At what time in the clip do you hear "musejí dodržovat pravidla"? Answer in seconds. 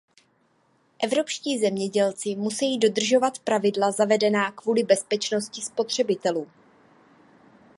2.35-3.91